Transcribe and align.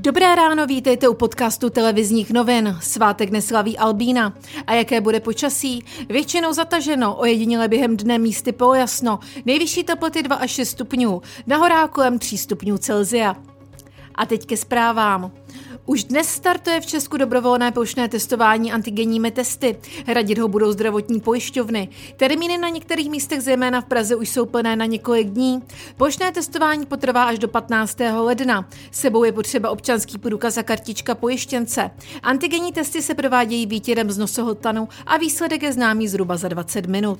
Dobré 0.00 0.34
ráno, 0.34 0.66
vítejte 0.66 1.08
u 1.08 1.14
podcastu 1.14 1.70
televizních 1.70 2.30
novin. 2.30 2.76
Svátek 2.80 3.30
neslaví 3.30 3.78
Albína. 3.78 4.34
A 4.66 4.74
jaké 4.74 5.00
bude 5.00 5.20
počasí? 5.20 5.84
Většinou 6.08 6.52
zataženo, 6.52 7.16
ojediněle 7.16 7.68
během 7.68 7.96
dne 7.96 8.18
místy 8.18 8.52
polojasno. 8.52 9.18
Nejvyšší 9.44 9.84
teploty 9.84 10.22
2 10.22 10.36
až 10.36 10.50
6 10.50 10.68
stupňů, 10.68 11.22
na 11.46 11.56
horách 11.56 11.90
kolem 11.90 12.18
3 12.18 12.38
stupňů 12.38 12.78
Celzia. 12.78 13.36
A 14.14 14.26
teď 14.26 14.46
ke 14.46 14.56
zprávám. 14.56 15.30
Už 15.88 16.04
dnes 16.04 16.28
startuje 16.28 16.80
v 16.80 16.86
Česku 16.86 17.16
dobrovolné 17.16 17.72
plošné 17.72 18.08
testování 18.08 18.72
antigenními 18.72 19.30
testy. 19.30 19.78
Hradit 20.06 20.38
ho 20.38 20.48
budou 20.48 20.72
zdravotní 20.72 21.20
pojišťovny. 21.20 21.88
Termíny 22.16 22.58
na 22.58 22.68
některých 22.68 23.10
místech, 23.10 23.40
zejména 23.40 23.80
v 23.80 23.84
Praze, 23.84 24.16
už 24.16 24.28
jsou 24.28 24.46
plné 24.46 24.76
na 24.76 24.86
několik 24.86 25.28
dní. 25.28 25.62
Plošné 25.96 26.32
testování 26.32 26.86
potrvá 26.86 27.24
až 27.24 27.38
do 27.38 27.48
15. 27.48 27.98
ledna. 28.16 28.68
Sebou 28.90 29.24
je 29.24 29.32
potřeba 29.32 29.70
občanský 29.70 30.18
průkaz 30.18 30.58
a 30.58 30.62
kartička 30.62 31.14
pojištěnce. 31.14 31.90
Antigenní 32.22 32.72
testy 32.72 33.02
se 33.02 33.14
provádějí 33.14 33.66
výtěrem 33.66 34.10
z 34.10 34.18
nosohltanu 34.18 34.88
a 35.06 35.16
výsledek 35.16 35.62
je 35.62 35.72
známý 35.72 36.08
zhruba 36.08 36.36
za 36.36 36.48
20 36.48 36.86
minut. 36.86 37.18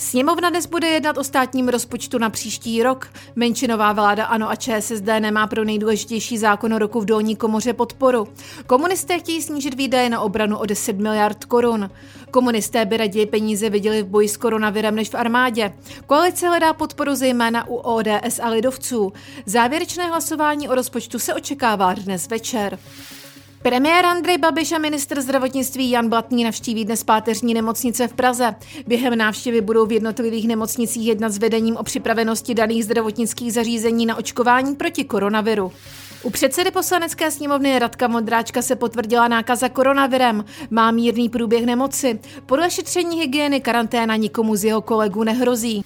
Sněmovna 0.00 0.50
dnes 0.50 0.66
bude 0.66 0.88
jednat 0.88 1.18
o 1.18 1.24
státním 1.24 1.68
rozpočtu 1.68 2.18
na 2.18 2.30
příští 2.30 2.82
rok. 2.82 3.08
Menšinová 3.36 3.92
vláda 3.92 4.24
ANO 4.24 4.50
a 4.50 4.56
ČSSD 4.56 5.06
nemá 5.20 5.46
pro 5.46 5.64
nejdůležitější 5.64 6.38
zákon 6.38 6.76
roku 6.76 7.00
v 7.00 7.04
dolní 7.04 7.36
komoře 7.36 7.72
podporu. 7.72 8.28
Komunisté 8.66 9.18
chtějí 9.18 9.42
snížit 9.42 9.74
výdaje 9.74 10.08
na 10.08 10.20
obranu 10.20 10.58
o 10.58 10.66
10 10.66 10.96
miliard 10.96 11.44
korun. 11.44 11.90
Komunisté 12.30 12.84
by 12.84 12.96
raději 12.96 13.26
peníze 13.26 13.70
viděli 13.70 14.02
v 14.02 14.06
boji 14.06 14.28
s 14.28 14.36
koronavirem 14.36 14.94
než 14.94 15.10
v 15.10 15.14
armádě. 15.14 15.72
Koalice 16.06 16.48
hledá 16.48 16.72
podporu 16.72 17.14
zejména 17.14 17.68
u 17.68 17.74
ODS 17.74 18.40
a 18.42 18.48
lidovců. 18.48 19.12
Závěrečné 19.46 20.06
hlasování 20.06 20.68
o 20.68 20.74
rozpočtu 20.74 21.18
se 21.18 21.34
očekává 21.34 21.94
dnes 21.94 22.28
večer. 22.28 22.78
Premiér 23.62 24.06
Andrej 24.06 24.38
Babiš 24.38 24.72
a 24.72 24.78
ministr 24.78 25.20
zdravotnictví 25.20 25.90
Jan 25.90 26.08
Blatný 26.08 26.44
navštíví 26.44 26.84
dnes 26.84 27.04
páteřní 27.04 27.54
nemocnice 27.54 28.08
v 28.08 28.12
Praze. 28.12 28.54
Během 28.86 29.18
návštěvy 29.18 29.60
budou 29.60 29.86
v 29.86 29.92
jednotlivých 29.92 30.48
nemocnicích 30.48 31.06
jednat 31.06 31.32
s 31.32 31.38
vedením 31.38 31.76
o 31.76 31.82
připravenosti 31.82 32.54
daných 32.54 32.84
zdravotnických 32.84 33.52
zařízení 33.52 34.06
na 34.06 34.16
očkování 34.16 34.76
proti 34.76 35.04
koronaviru. 35.04 35.72
U 36.22 36.30
předsedy 36.30 36.70
poslanecké 36.70 37.30
sněmovny 37.30 37.78
Radka 37.78 38.08
Modráčka 38.08 38.62
se 38.62 38.76
potvrdila 38.76 39.28
nákaza 39.28 39.68
koronavirem. 39.68 40.44
Má 40.70 40.90
mírný 40.90 41.28
průběh 41.28 41.66
nemoci. 41.66 42.20
Podle 42.46 42.70
šetření 42.70 43.20
hygieny 43.20 43.60
karanténa 43.60 44.16
nikomu 44.16 44.56
z 44.56 44.64
jeho 44.64 44.82
kolegů 44.82 45.24
nehrozí. 45.24 45.84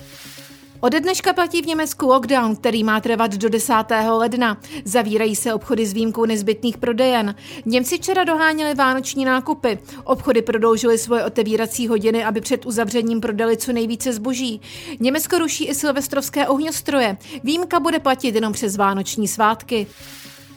Ode 0.80 1.00
dneška 1.00 1.32
platí 1.32 1.62
v 1.62 1.66
Německu 1.66 2.06
lockdown, 2.06 2.56
který 2.56 2.84
má 2.84 3.00
trvat 3.00 3.34
do 3.34 3.48
10. 3.48 3.74
ledna. 4.10 4.60
Zavírají 4.84 5.36
se 5.36 5.54
obchody 5.54 5.86
s 5.86 5.92
výjimkou 5.92 6.24
nezbytných 6.24 6.78
prodejen. 6.78 7.34
Němci 7.66 7.98
včera 7.98 8.24
doháněli 8.24 8.74
vánoční 8.74 9.24
nákupy. 9.24 9.78
Obchody 10.04 10.42
prodloužily 10.42 10.98
svoje 10.98 11.24
otevírací 11.24 11.88
hodiny, 11.88 12.24
aby 12.24 12.40
před 12.40 12.66
uzavřením 12.66 13.20
prodali 13.20 13.56
co 13.56 13.72
nejvíce 13.72 14.12
zboží. 14.12 14.60
Německo 15.00 15.38
ruší 15.38 15.64
i 15.64 15.74
silvestrovské 15.74 16.48
ohňostroje. 16.48 17.16
Výjimka 17.44 17.80
bude 17.80 17.98
platit 17.98 18.34
jenom 18.34 18.52
přes 18.52 18.76
vánoční 18.76 19.28
svátky. 19.28 19.86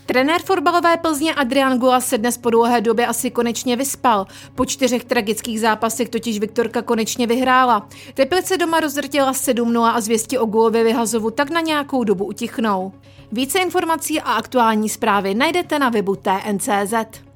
Trenér 0.07 0.41
fotbalové 0.41 0.97
Plzně 0.97 1.33
Adrian 1.33 1.79
Gula 1.79 1.99
se 1.99 2.17
dnes 2.17 2.37
po 2.37 2.49
dlouhé 2.49 2.81
době 2.81 3.07
asi 3.07 3.31
konečně 3.31 3.75
vyspal. 3.75 4.27
Po 4.55 4.65
čtyřech 4.65 5.05
tragických 5.05 5.59
zápasech 5.59 6.09
totiž 6.09 6.39
Viktorka 6.39 6.81
konečně 6.81 7.27
vyhrála. 7.27 7.87
Teplice 8.13 8.57
doma 8.57 8.79
rozrtěla 8.79 9.31
7-0 9.31 9.83
a 9.83 10.01
zvěsti 10.01 10.37
o 10.37 10.45
Gulově 10.45 10.83
vyhazovu 10.83 11.31
tak 11.31 11.49
na 11.49 11.61
nějakou 11.61 12.03
dobu 12.03 12.25
utichnou. 12.25 12.91
Více 13.31 13.59
informací 13.59 14.21
a 14.21 14.33
aktuální 14.33 14.89
zprávy 14.89 15.35
najdete 15.35 15.79
na 15.79 15.89
webu 15.89 16.15
TNCZ. 16.15 17.26